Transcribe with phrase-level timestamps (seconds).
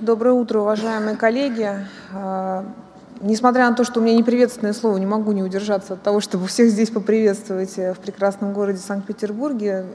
[0.00, 1.70] Доброе утро, уважаемые коллеги.
[2.14, 2.64] А,
[3.20, 6.20] несмотря на то, что у меня не приветственное слово, не могу не удержаться от того,
[6.20, 9.86] чтобы всех здесь поприветствовать в прекрасном городе Санкт-Петербурге,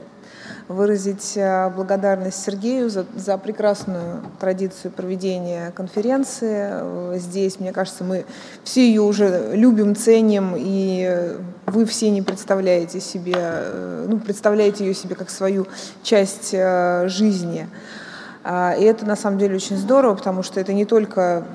[0.67, 7.17] выразить а, благодарность Сергею за, за прекрасную традицию проведения конференции.
[7.17, 8.25] Здесь, мне кажется, мы
[8.65, 14.93] все ее уже любим, ценим, и вы все не представляете себе, э, ну, представляете ее
[14.93, 15.65] себе как свою
[16.03, 17.69] часть э, жизни.
[18.43, 21.45] А, и это на самом деле очень здорово, потому что это не только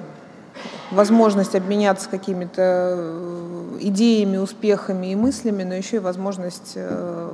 [0.90, 7.32] возможность обменяться какими-то э, идеями, успехами и мыслями, но еще и возможность э,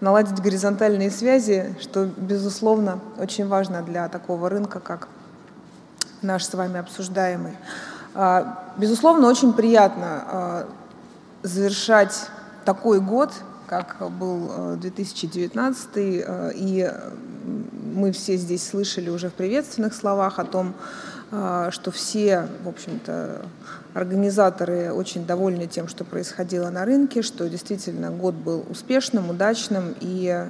[0.00, 5.08] наладить горизонтальные связи, что, безусловно, очень важно для такого рынка, как
[6.22, 7.56] наш с вами обсуждаемый.
[8.14, 10.68] А, безусловно, очень приятно а,
[11.42, 12.28] завершать
[12.64, 13.32] такой год,
[13.66, 16.92] как был 2019, э, и
[17.92, 20.74] мы все здесь слышали уже в приветственных словах о том,
[21.30, 23.42] а, что все, в общем-то,
[23.94, 30.46] организаторы очень довольны тем, что происходило на рынке, что действительно год был успешным, удачным и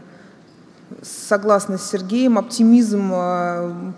[1.02, 3.92] согласно с Сергеем, оптимизм а,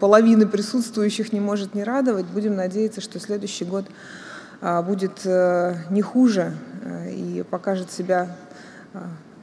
[0.00, 2.26] половины присутствующих не может не радовать.
[2.26, 3.86] Будем надеяться, что следующий год
[4.60, 8.36] а, будет э, не хуже э, и покажет себя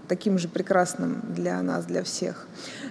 [0.08, 2.48] таким же прекрасным для нас, для всех.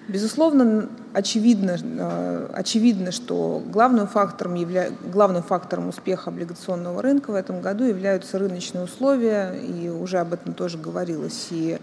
[0.09, 4.91] Безусловно, очевидно, э, очевидно что главным фактором, явля...
[5.13, 10.53] главным фактором успеха облигационного рынка в этом году являются рыночные условия, и уже об этом
[10.53, 11.79] тоже говорилось, и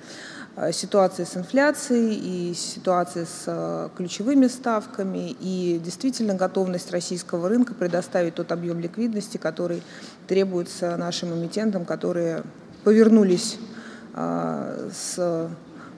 [0.56, 7.74] э, ситуация с инфляцией, и ситуация с э, ключевыми ставками, и действительно готовность российского рынка
[7.74, 9.82] предоставить тот объем ликвидности, который
[10.28, 12.44] требуется нашим эмитентам, которые
[12.84, 13.58] повернулись
[14.14, 15.50] с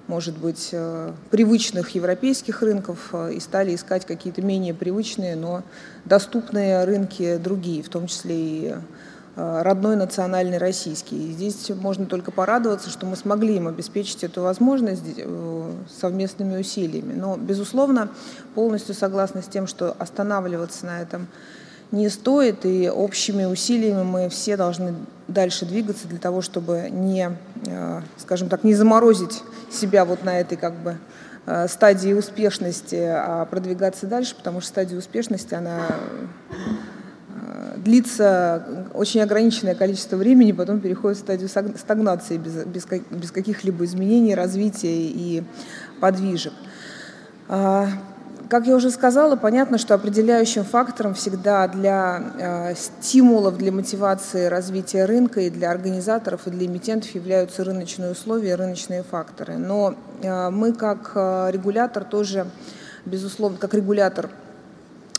[0.08, 5.64] может быть, э, привычных европейских рынков э, и стали искать какие-то менее привычные, но
[6.06, 8.76] доступные рынки другие, в том числе и
[9.36, 11.30] э, родной национальный российский.
[11.30, 15.04] И здесь можно только порадоваться, что мы смогли им обеспечить эту возможность
[16.00, 17.14] совместными усилиями.
[17.14, 18.10] Но, безусловно,
[18.56, 21.28] полностью согласна с тем, что останавливаться на этом
[21.94, 24.96] не стоит, и общими усилиями мы все должны
[25.28, 27.38] дальше двигаться для того, чтобы не,
[27.68, 30.98] э, скажем так, не заморозить себя вот на этой как бы
[31.46, 35.82] э, стадии успешности, а продвигаться дальше, потому что стадия успешности, она
[37.30, 43.86] э, длится очень ограниченное количество времени, потом переходит в стадию стагнации без, без, без каких-либо
[43.86, 45.44] изменений, развития и
[46.00, 46.54] подвижек.
[48.50, 55.06] Как я уже сказала, понятно, что определяющим фактором всегда для э, стимулов, для мотивации развития
[55.06, 59.58] рынка и для организаторов, и для эмитентов являются рыночные условия, рыночные факторы.
[59.58, 62.48] Но э, мы как э, регулятор тоже,
[63.06, 64.30] безусловно, как регулятор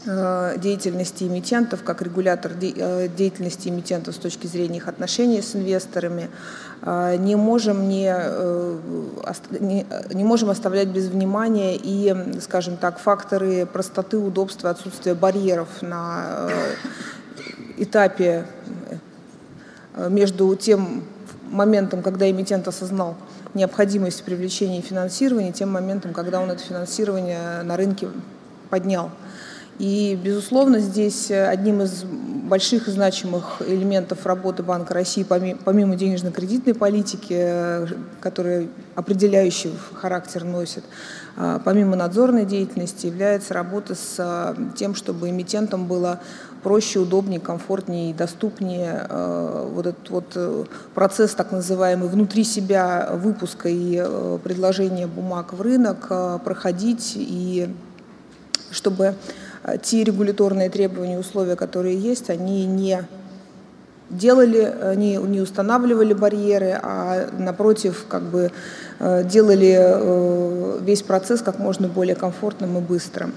[0.04, 6.28] деятельности эмитентов, как регулятор э, деятельности эмитентов с точки зрения их отношений с инвесторами,
[6.82, 8.12] э, не можем, не,
[10.12, 16.50] не можем оставлять без внимания и, скажем так, факторы простоты, удобства, отсутствия барьеров на
[17.78, 18.44] этапе
[19.96, 21.04] между тем
[21.50, 23.16] моментом, когда эмитент осознал
[23.54, 28.08] необходимость привлечения финансирования, тем моментом, когда он это финансирование на рынке
[28.68, 29.10] поднял.
[29.78, 36.74] И, безусловно, здесь э, одним из больших и значимых элементов работы Банка России, помимо денежно-кредитной
[36.74, 37.86] политики, э,
[38.20, 40.84] которая определяющий характер носит,
[41.36, 46.20] а, помимо надзорной деятельности, является работа с э, тем, чтобы эмитентам было
[46.62, 54.02] проще, удобнее, комфортнее и доступнее вот этот вот процесс так называемый внутри себя выпуска и
[54.42, 56.08] предложения бумаг в рынок
[56.42, 57.68] проходить и
[58.70, 59.14] чтобы
[59.82, 63.06] те регуляторные требования, условия, которые есть, они не
[64.10, 68.52] делали, они не устанавливали барьеры, а напротив, как бы
[68.98, 73.34] э, делали э, весь процесс как можно более комфортным и быстрым.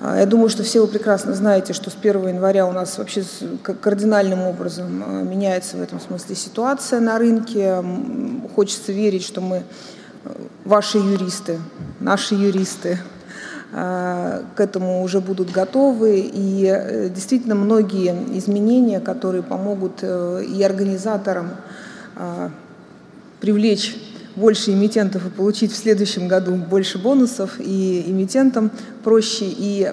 [0.00, 3.22] А, я думаю, что все вы прекрасно знаете, что с 1 января у нас вообще
[3.62, 7.84] кардинальным образом э, меняется в этом смысле ситуация на рынке.
[8.54, 9.62] Хочется верить, что мы
[10.64, 11.58] ваши юристы,
[12.00, 12.98] наши юристы,
[13.70, 16.20] к этому уже будут готовы.
[16.20, 21.50] И э, действительно многие изменения, которые помогут э, и организаторам
[23.40, 23.96] привлечь
[24.34, 28.72] больше эмитентов и получить в следующем году больше бонусов, и эмитентам
[29.04, 29.92] проще и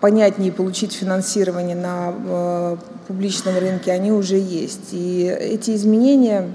[0.00, 2.78] понятнее получить финансирование на
[3.08, 4.90] публичном рынке, они уже есть.
[4.92, 6.48] И эти изменения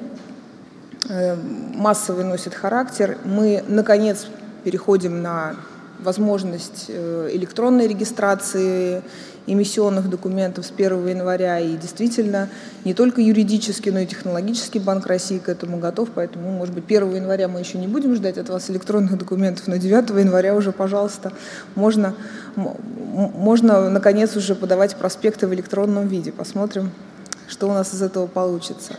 [1.10, 3.18] массовый носят характер.
[3.26, 4.28] Мы, наконец,
[4.64, 5.56] переходим на
[6.00, 9.04] возможность э, электронной регистрации
[9.48, 11.60] эмиссионных документов с 1 января.
[11.60, 12.50] И действительно,
[12.86, 16.10] не только юридически, но и технологически Банк России к этому готов.
[16.14, 19.78] Поэтому, может быть, 1 января мы еще не будем ждать от вас электронных документов, но
[19.78, 21.34] 9 января уже, пожалуйста,
[21.76, 22.16] можно,
[22.56, 26.32] можно наконец уже подавать проспекты в электронном виде.
[26.32, 26.92] Посмотрим,
[27.48, 28.96] что у нас из этого получится.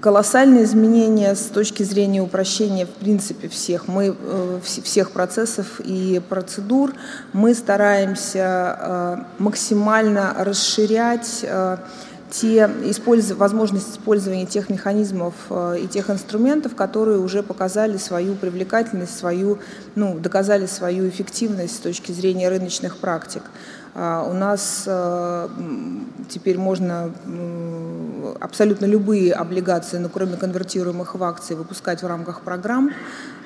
[0.00, 6.92] Колоссальные изменения с точки зрения упрощения в принципе всех мы э, всех процессов и процедур
[7.32, 11.78] мы стараемся э, максимально расширять э,
[12.30, 13.32] те использ...
[13.32, 19.60] возможность использования тех механизмов и тех инструментов, которые уже показали свою привлекательность, свою,
[19.94, 23.42] ну, доказали свою эффективность с точки зрения рыночных практик.
[23.98, 25.48] А, у нас э,
[26.28, 27.10] теперь можно
[28.40, 32.90] абсолютно любые облигации, но ну, кроме конвертируемых в акции, выпускать в рамках программ.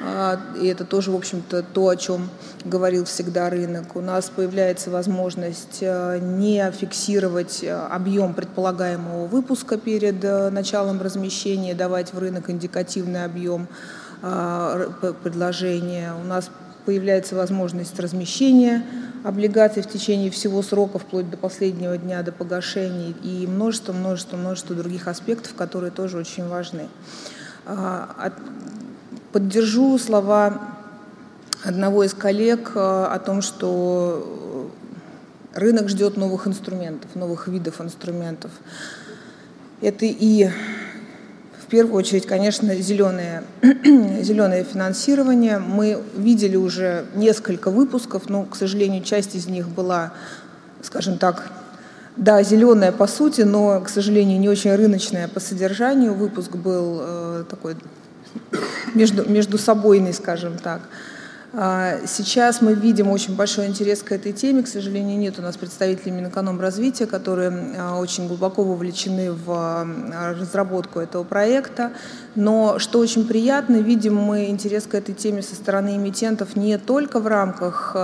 [0.04, 2.28] А, и это тоже, в общем-то, то, о чем
[2.64, 3.94] говорил всегда рынок.
[3.94, 10.20] У нас появляется возможность э, не фиксировать э, объем предполагаемого выпуска перед
[10.52, 13.68] началом размещения, давать в рынок индикативный объем
[15.22, 16.12] предложения.
[16.22, 16.50] У нас
[16.84, 18.84] появляется возможность размещения
[19.22, 24.74] облигаций в течение всего срока, вплоть до последнего дня, до погашения, и множество, множество, множество
[24.74, 26.88] других аспектов, которые тоже очень важны.
[27.66, 28.32] А,
[29.32, 30.60] поддержу слова
[31.64, 34.70] одного из коллег а, о том, что
[35.54, 38.50] рынок ждет новых инструментов, новых видов инструментов.
[39.80, 40.50] Это и
[41.70, 45.58] первую очередь, конечно, зеленое, зеленое финансирование.
[45.58, 50.12] Мы видели уже несколько выпусков, но, к сожалению, часть из них была,
[50.82, 51.50] скажем так,
[52.16, 56.12] да, зеленая по сути, но, к сожалению, не очень рыночная по содержанию.
[56.12, 57.76] Выпуск был э, такой
[58.94, 60.80] между, между собойный, скажем так.
[60.82, 61.19] А,
[61.52, 64.62] сейчас мы видим очень большой интерес к этой теме.
[64.62, 71.00] К сожалению, нет у нас представителей Минэкономразвития, которые а, очень глубоко вовлечены в а, разработку
[71.00, 71.90] этого проекта.
[72.36, 77.18] Но что очень приятно, видим мы интерес к этой теме со стороны эмитентов не только
[77.18, 77.96] в рамках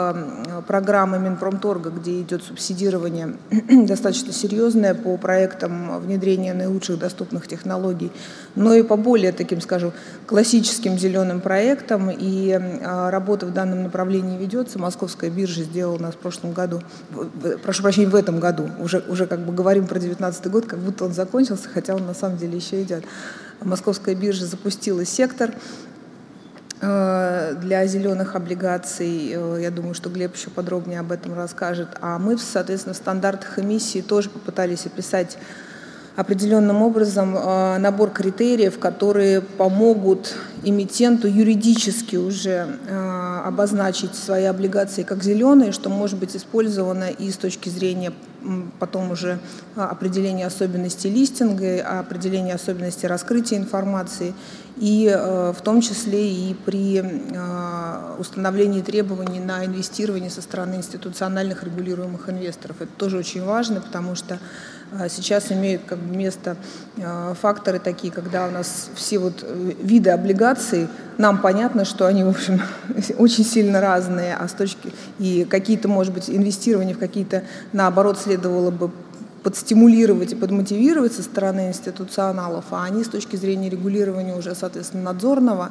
[0.66, 3.37] программы Минпромторга, где идет субсидирование
[3.87, 8.10] достаточно серьезное по проектам внедрения наилучших доступных технологий,
[8.56, 9.93] но и по более таким, скажем,
[10.26, 14.78] классическим зеленым проектам и работа работа в данном направлении ведется.
[14.78, 16.82] Московская биржа сделала у нас в прошлом году,
[17.62, 21.04] прошу прощения, в этом году, уже, уже как бы говорим про 2019 год, как будто
[21.04, 23.04] он закончился, хотя он на самом деле еще идет.
[23.60, 25.50] Московская биржа запустила сектор
[26.80, 29.32] э, для зеленых облигаций.
[29.34, 31.88] Э, я думаю, что Глеб еще подробнее об этом расскажет.
[32.00, 35.38] А мы, соответственно, в стандартах эмиссии тоже попытались описать
[36.16, 40.34] определенным образом э, набор критериев, которые помогут
[40.64, 47.36] эмитенту юридически уже э, обозначить свои облигации как зеленые, что может быть использовано и с
[47.36, 48.12] точки зрения
[48.78, 49.38] потом уже
[49.76, 54.32] э, определения особенностей листинга, определения особенностей раскрытия информации,
[54.78, 57.02] и в том числе и при
[58.19, 62.82] установлении требований на инвестирование со стороны институциональных регулируемых инвесторов.
[62.82, 64.38] Это тоже очень важно, потому что
[65.08, 66.56] сейчас имеют как бы место
[67.02, 70.88] а, факторы такие, когда у нас все вот э, виды облигаций,
[71.18, 72.62] нам понятно, что они, в общем,
[73.18, 78.70] очень сильно разные, а с точки и какие-то, может быть, инвестирования в какие-то, наоборот, следовало
[78.70, 78.90] бы
[79.43, 85.70] подстимулировать и подмотивировать со стороны институционалов, а они с точки зрения регулирования уже, соответственно, надзорного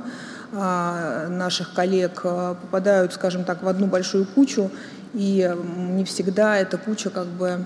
[0.54, 4.72] а, наших коллег попадают, скажем так, в одну большую кучу,
[5.14, 5.54] и
[5.90, 7.66] не всегда эта куча как бы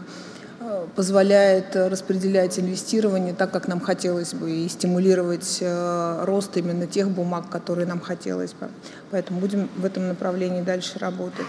[0.95, 7.49] позволяет распределять инвестирование так, как нам хотелось бы, и стимулировать э, рост именно тех бумаг,
[7.49, 8.69] которые нам хотелось бы.
[9.11, 11.47] Поэтому будем в этом направлении дальше работать.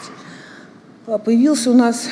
[1.06, 2.08] А, появился у нас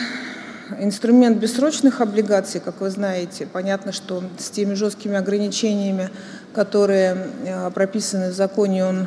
[0.79, 3.47] инструмент бессрочных облигаций, как вы знаете.
[3.47, 6.11] Понятно, что с теми жесткими ограничениями,
[6.53, 9.07] которые э, прописаны в законе, он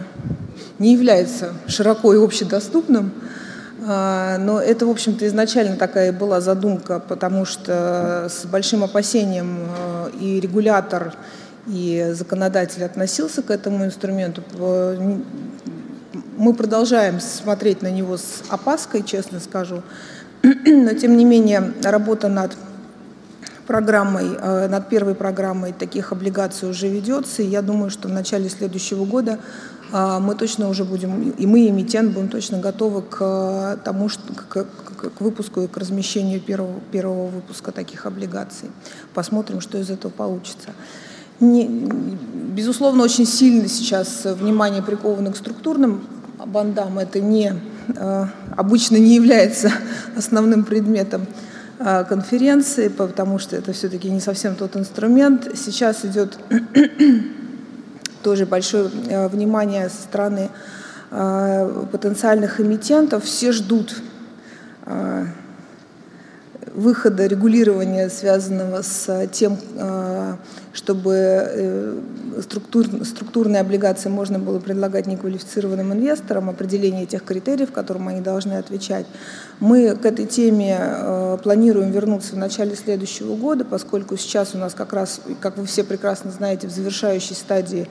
[0.79, 3.11] не является широко и общедоступным.
[3.83, 10.09] А, но это, в общем-то, изначально такая была задумка, потому что с большим опасением э,
[10.19, 11.13] и регулятор,
[11.67, 14.43] и законодатель относился к этому инструменту.
[16.37, 19.81] Мы продолжаем смотреть на него с опаской, честно скажу.
[20.43, 22.55] Но, тем не менее, работа над
[23.67, 27.41] программой, э, над первой программой таких облигаций уже ведется.
[27.41, 29.39] И я думаю, что в начале следующего года
[29.91, 34.33] мы точно уже будем, и мы, и эмитент, будем точно готовы к э, тому, что,
[34.33, 38.69] к, к, к выпуску и к размещению первого, первого выпуска таких облигаций.
[39.13, 40.69] Посмотрим, что из этого получится.
[41.41, 46.03] Не, безусловно, очень сильно сейчас внимание приковано к структурным
[46.45, 47.53] бандам это не,
[48.55, 49.71] обычно не является
[50.15, 51.25] основным предметом
[51.79, 55.49] конференции, потому что это все-таки не совсем тот инструмент.
[55.55, 56.37] Сейчас идет
[58.21, 58.87] тоже большое
[59.27, 60.49] внимание со стороны
[61.09, 63.25] потенциальных эмитентов.
[63.25, 63.95] Все ждут
[66.73, 70.35] выхода регулирования, связанного с тем, э,
[70.73, 71.99] чтобы э,
[72.41, 79.05] структур, структурные облигации можно было предлагать неквалифицированным инвесторам, определение тех критериев, которым они должны отвечать.
[79.59, 84.73] Мы к этой теме э, планируем вернуться в начале следующего года, поскольку сейчас у нас
[84.73, 87.89] как раз, как вы все прекрасно знаете, в завершающей стадии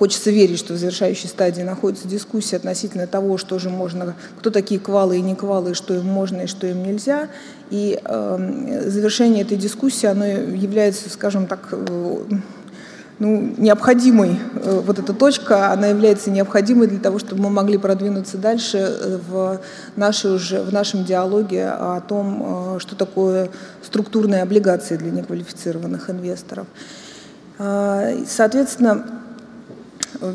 [0.00, 4.80] Хочется верить, что в завершающей стадии находится дискуссия относительно того, что же можно, кто такие
[4.80, 7.28] квалы и не квалы, что им можно и что им нельзя.
[7.68, 12.24] И э, завершение этой дискуссии, оно является, скажем так, э,
[13.18, 18.38] ну, необходимой, э, вот эта точка, она является необходимой для того, чтобы мы могли продвинуться
[18.38, 19.60] дальше э, в,
[19.96, 23.50] нашей уже, в нашем диалоге о том, э, что такое
[23.82, 26.66] структурные облигации для неквалифицированных инвесторов.
[28.26, 29.19] Соответственно,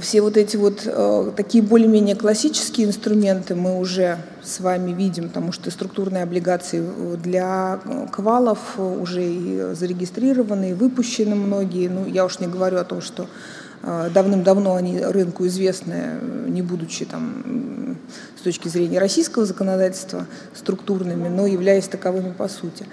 [0.01, 5.51] все вот эти вот э, такие более-менее классические инструменты мы уже с вами видим, потому
[5.51, 6.83] что структурные облигации
[7.17, 7.79] для
[8.11, 11.87] квалов уже и зарегистрированы, и выпущены многие.
[11.87, 13.27] Ну, я уж не говорю о том, что
[13.83, 17.97] э, давным-давно они рынку известны, не будучи там
[18.37, 20.25] с точки зрения российского законодательства
[20.55, 22.87] структурными, но являясь таковыми по сути.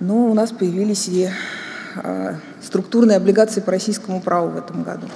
[0.00, 1.28] Но у нас появились и
[2.02, 5.06] э, структурные облигации по российскому праву в этом году.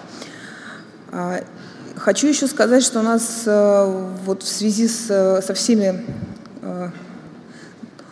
[1.97, 6.03] Хочу еще сказать, что у нас э, вот в связи с, со всеми
[6.63, 6.89] э,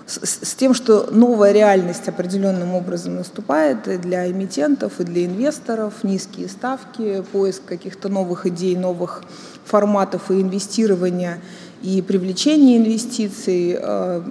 [0.05, 6.03] с, с тем, что новая реальность определенным образом наступает и для эмитентов, и для инвесторов,
[6.03, 9.23] низкие ставки, поиск каких-то новых идей, новых
[9.65, 11.39] форматов и инвестирования
[11.81, 14.23] и привлечения инвестиций э,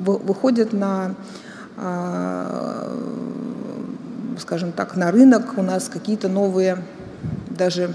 [0.00, 1.14] выходят на,
[4.40, 5.54] скажем так, на рынок.
[5.58, 6.82] У нас какие-то новые
[7.56, 7.94] даже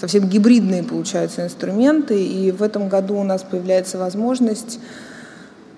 [0.00, 4.80] совсем гибридные получаются инструменты, и в этом году у нас появляется возможность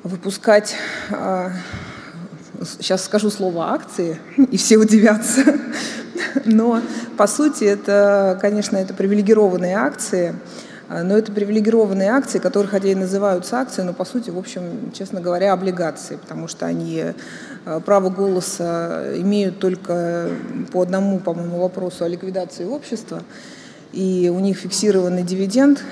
[0.05, 0.75] выпускать,
[1.09, 4.19] сейчас а, скажу слово акции,
[4.51, 5.43] и все удивятся,
[6.45, 6.81] но
[7.17, 10.35] по сути это, конечно, это привилегированные акции,
[11.03, 15.21] но это привилегированные акции, которые хотя и называются акции, но по сути, в общем, честно
[15.21, 17.05] говоря, облигации, потому что они
[17.65, 20.29] а, право голоса имеют только
[20.71, 23.23] по одному, по-моему, вопросу о ликвидации общества
[23.93, 25.83] и у них фиксированный дивиденд,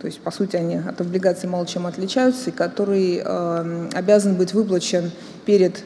[0.00, 4.52] то есть, по сути, они от облигаций мало чем отличаются, и который э, обязан быть
[4.52, 5.12] выплачен
[5.46, 5.82] перед э,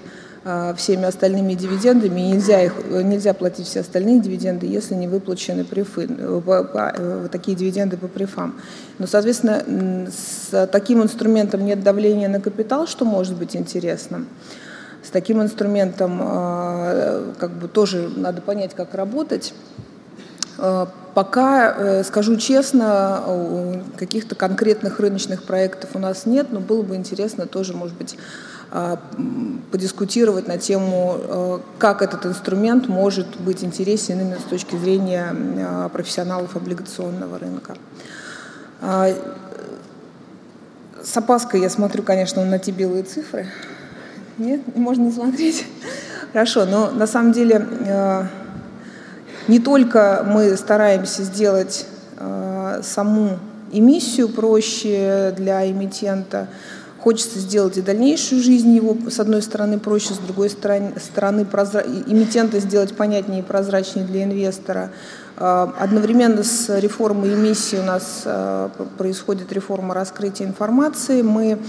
[0.76, 6.41] всеми остальными дивидендами, нельзя, их, нельзя платить все остальные дивиденды, если не выплачены префы, э,
[6.47, 8.61] э, такие дивиденды по префам.
[8.99, 14.29] Но, соответственно, с таким инструментом нет давления на капитал, что может быть интересным.
[15.03, 19.53] С таким инструментом э, как бы тоже надо понять, как работать.
[20.59, 26.95] Э, пока, э, скажу честно, каких-то конкретных рыночных проектов у нас нет, но было бы
[26.95, 28.17] интересно тоже, может быть, э,
[29.70, 37.38] подискутировать на тему, как этот инструмент может быть интересен именно с точки зрения профессионалов облигационного
[37.38, 37.76] рынка.
[41.02, 43.46] С опаской я смотрю, конечно, на те белые цифры.
[44.38, 45.64] Нет, можно не смотреть.
[46.32, 47.66] Хорошо, но на самом деле
[49.49, 51.87] не только мы стараемся сделать
[52.18, 53.38] э, саму
[53.70, 56.49] эмиссию проще для эмитента,
[57.06, 61.82] хочется сделать и дальнейшую жизнь его, с одной стороны, проще, с другой стороны, прозра...
[61.82, 64.90] эмитента сделать понятнее и прозрачнее для инвестора.
[65.36, 71.22] Э, одновременно с реформой эмиссии у нас э, происходит реформа раскрытия информации.
[71.22, 71.60] Мы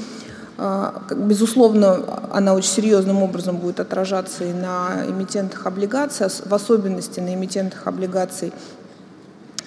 [0.58, 2.00] а, безусловно,
[2.32, 8.52] она очень серьезным образом будет отражаться и на эмитентах облигаций, в особенности на эмитентах облигаций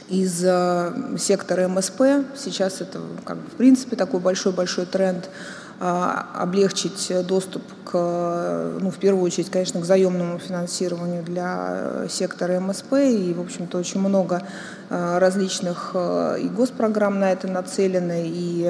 [0.09, 2.03] из а, сектора МСП.
[2.37, 8.99] Сейчас это, как бы, в принципе, такой большой-большой тренд а, облегчить доступ к, ну, в
[8.99, 12.93] первую очередь, конечно, к заемному финансированию для сектора МСП.
[12.93, 14.43] И, в общем-то, очень много
[14.91, 18.65] а, различных а, и госпрограмм на это нацелены, и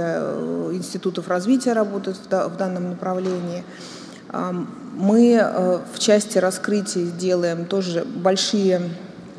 [0.73, 3.64] институтов развития работают в данном направлении.
[4.95, 8.83] Мы в части раскрытия делаем тоже большие,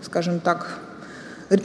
[0.02, 0.80] скажем так,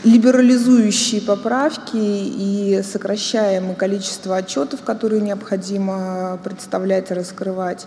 [0.03, 7.87] либерализующие поправки и сокращаем количество отчетов, которые необходимо представлять и раскрывать.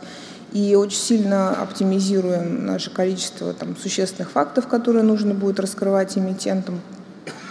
[0.53, 6.81] И очень сильно оптимизируем наше количество там, существенных фактов, которые нужно будет раскрывать эмитентам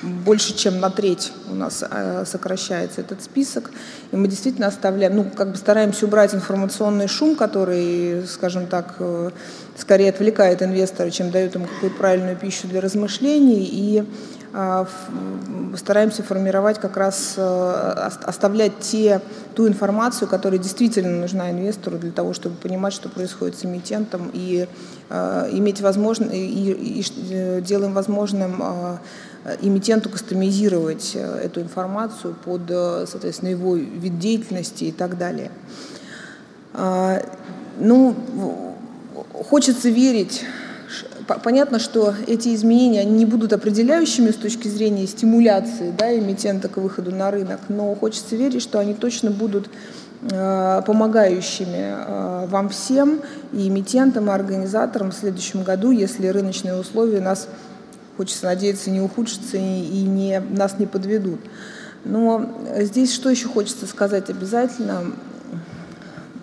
[0.02, 3.71] больше, чем на треть у нас э, сокращается этот список.
[4.12, 9.31] И мы действительно оставляем, ну, как бы стараемся убрать информационный шум, который, скажем так, э,
[9.76, 13.69] скорее отвлекает инвестора, чем дает ему какую-то правильную пищу для размышлений.
[13.71, 14.05] И
[14.50, 19.21] стараемся формировать как раз, э, оставлять те,
[19.55, 24.67] ту информацию, которая действительно нужна инвестору для того, чтобы понимать, что происходит с эмитентом, и
[25.11, 32.62] э, иметь возможность, и, и, делаем возможным э, эмитенту кастомизировать эту информацию под,
[33.09, 35.50] соответственно, его вид деятельности и так далее.
[37.81, 38.14] Ну,
[39.49, 40.45] хочется верить
[41.37, 47.14] Понятно, что эти изменения не будут определяющими с точки зрения стимуляции да, эмитента к выходу
[47.14, 49.68] на рынок, но хочется верить, что они точно будут
[50.23, 53.20] э, помогающими э, вам всем,
[53.52, 57.47] и эмитентам, и организаторам в следующем году, если рыночные условия нас,
[58.16, 61.40] хочется надеяться, не ухудшатся и не, нас не подведут.
[62.04, 65.12] Но здесь что еще хочется сказать обязательно?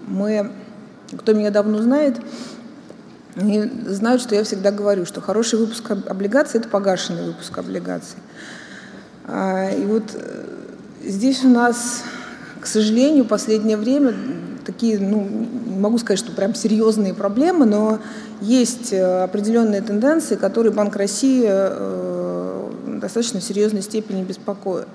[0.05, 0.51] Мы,
[1.17, 2.17] кто меня давно знает,
[3.35, 8.17] они знают, что я всегда говорю, что хороший выпуск облигаций– это погашенный выпуск облигаций.
[9.25, 10.45] А, и вот э,
[11.03, 12.03] здесь у нас,
[12.61, 14.13] к сожалению, в последнее время
[14.65, 15.27] такие, ну,
[15.67, 17.99] не могу сказать, что прям серьезные проблемы, но
[18.39, 24.87] есть э, определенные тенденции, которые Банк России э, в достаточно серьезной степени беспокоят.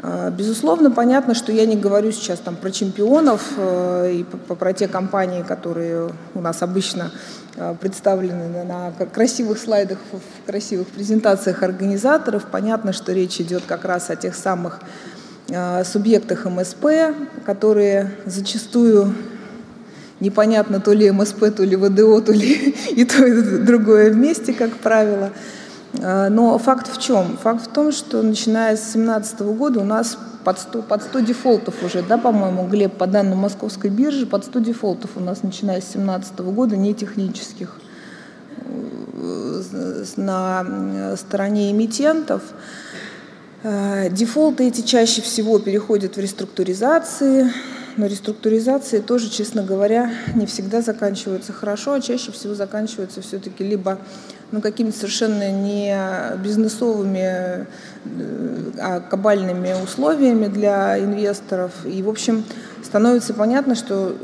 [0.00, 4.24] А, безусловно, понятно, что я не говорю сейчас там про чемпионов и
[4.58, 7.10] про те компании, которые у нас обычно
[7.60, 12.46] Э, представлены на красивых слайдах, в красивых презентациях организаторов.
[12.50, 14.80] Понятно, что речь идет как раз о тех самых
[15.48, 16.86] э, субъектах МСП,
[17.44, 19.12] которые зачастую
[20.20, 24.70] непонятно то ли МСП, то ли ВДО, то ли и то, и другое вместе, как
[24.76, 25.32] правило.
[25.94, 27.36] Э, но факт в чем?
[27.38, 31.74] Факт в том, что начиная с 2017 года у нас под 100, под 100 дефолтов
[31.82, 35.92] уже, да, по-моему, Глеб, по данным Московской биржи, под 100 дефолтов у нас, начиная с
[35.92, 37.76] 2017 года, не технических
[39.12, 39.62] э,
[40.16, 42.42] на стороне эмитентов.
[43.62, 47.52] Э, дефолты эти чаще всего переходят в реструктуризации,
[47.98, 53.98] но реструктуризации тоже, честно говоря, не всегда заканчиваются хорошо, а чаще всего заканчиваются все-таки либо
[54.52, 55.98] ну, какими-то совершенно не
[56.42, 57.66] бизнесовыми, э,
[58.78, 61.72] а кабальными условиями для инвесторов.
[61.84, 62.44] И, в общем,
[62.84, 64.16] становится понятно, что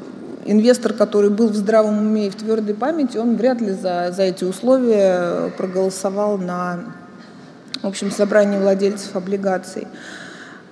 [0.47, 4.23] инвестор, который был в здравом уме и в твердой памяти, он вряд ли за, за
[4.23, 6.95] эти условия проголосовал на
[7.83, 9.89] в общем, собрании владельцев облигаций.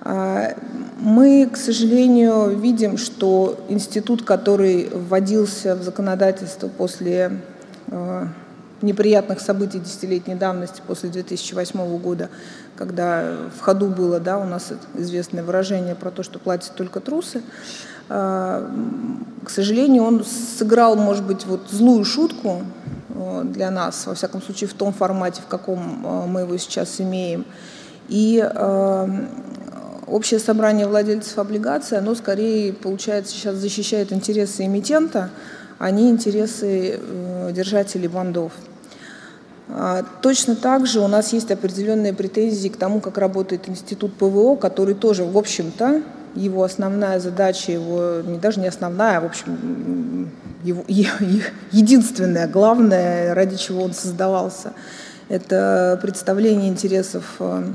[0.05, 0.53] А,
[0.99, 7.39] мы, к сожалению, видим, что институт, который вводился в законодательство после
[7.87, 8.27] а,
[8.81, 12.29] неприятных событий десятилетней давности после 2008 года,
[12.75, 17.41] когда в ходу было да, у нас известное выражение про то, что платят только трусы.
[18.09, 18.69] А,
[19.45, 22.63] к сожалению, он сыграл, может быть, вот злую шутку
[23.43, 27.45] для нас, во всяком случае, в том формате, в каком мы его сейчас имеем.
[28.09, 28.43] И
[30.13, 35.29] общее собрание владельцев облигаций, оно скорее, получается, сейчас защищает интересы эмитента,
[35.79, 36.99] а не интересы
[37.51, 38.51] держателей бандов.
[39.69, 44.55] А, точно так же у нас есть определенные претензии к тому, как работает институт ПВО,
[44.55, 46.01] который тоже, в общем-то,
[46.35, 50.29] его основная задача, его не даже не основная, а, в общем,
[50.63, 50.83] его,
[51.71, 54.73] единственная, главное, ради чего он создавался,
[55.29, 57.73] это представление интересов э, э,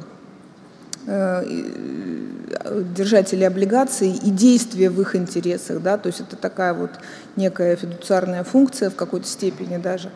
[2.96, 6.90] держателей облигаций и действия в их интересах, да, то есть это такая вот
[7.36, 10.10] некая фидуциарная функция в какой-то степени даже.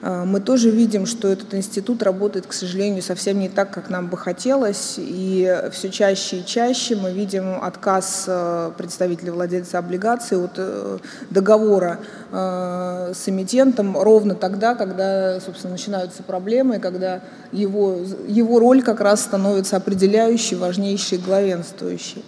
[0.00, 4.08] А, мы тоже видим, что этот институт работает, к сожалению, совсем не так, как нам
[4.08, 4.94] бы хотелось.
[4.98, 10.98] И все чаще и чаще мы видим отказ э, представителей владельца облигаций от э,
[11.30, 11.98] договора
[12.30, 17.20] э, с эмитентом ровно тогда, когда, собственно, начинаются проблемы, когда
[17.52, 22.24] его, его роль как раз становится определяющей, важнейшей, главенствующей.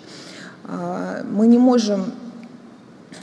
[0.64, 2.12] А, мы не можем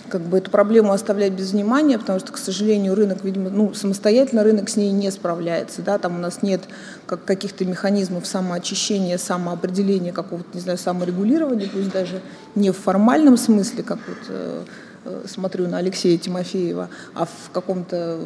[0.10, 4.44] как бы эту проблему оставлять без внимания, потому что, к сожалению, рынок, видимо, ну, самостоятельно
[4.44, 6.62] рынок с ней не справляется, да, там у нас нет
[7.06, 12.22] как каких-то механизмов самоочищения, самоопределения, какого-то, не знаю, саморегулирования, пусть даже
[12.56, 14.64] не в формальном смысле, как вот э,
[15.06, 18.20] э смотрю на Алексея Тимофеева, а в каком-то,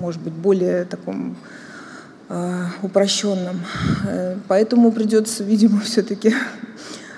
[0.00, 1.36] может быть, более таком
[2.28, 3.60] э, упрощенном.
[4.06, 6.34] Э, поэтому придется, видимо, все-таки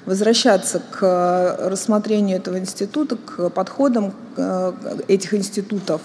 [0.06, 4.72] возвращаться к э, рассмотрению этого института, к подходам э,
[5.08, 6.00] этих институтов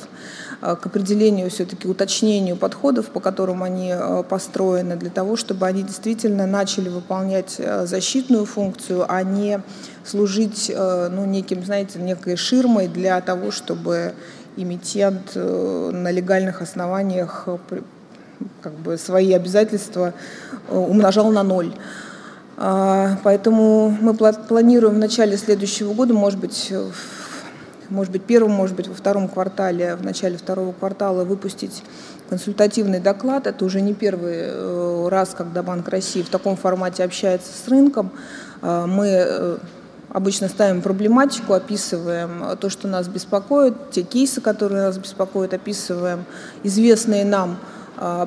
[0.61, 3.93] к определению, все-таки уточнению подходов, по которым они
[4.27, 9.61] построены, для того, чтобы они действительно начали выполнять защитную функцию, а не
[10.03, 14.15] служить ну, неким, знаете, некой ширмой для того, чтобы
[14.57, 17.47] эмитент на легальных основаниях
[18.61, 20.13] как бы свои обязательства
[20.69, 21.73] умножал на ноль.
[22.61, 26.73] А, поэтому мы планируем в начале следующего года, может быть,
[27.87, 31.81] может быть, первым, может быть, во втором квартале, в начале второго квартала выпустить
[32.29, 33.47] консультативный доклад.
[33.47, 38.11] Это уже не первый э, раз, когда Банк России в таком формате общается с рынком.
[38.61, 39.57] А, мы э,
[40.09, 46.25] обычно ставим проблематику, описываем то, что нас беспокоит, те кейсы, которые нас беспокоят, описываем
[46.63, 47.57] известные нам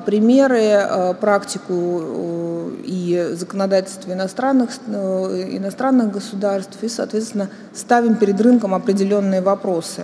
[0.05, 8.75] примеры, а, практику э, и законодательство иностранных, э, иностранных государств, и, соответственно, ставим перед рынком
[8.75, 10.03] определенные вопросы.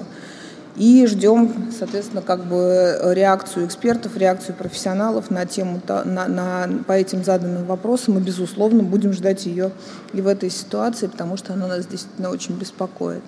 [0.76, 7.24] И ждем, соответственно, как бы реакцию экспертов, реакцию профессионалов на тему, на, на, по этим
[7.24, 8.18] заданным вопросам.
[8.18, 9.72] И, безусловно, будем ждать ее
[10.14, 13.24] и в этой ситуации, потому что она нас действительно очень беспокоит.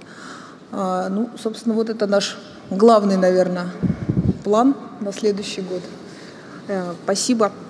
[0.72, 2.40] А, ну, собственно, вот это наш
[2.72, 3.68] главный, наверное,
[4.44, 5.82] план на следующий год.
[6.72, 7.52] Э, спасибо.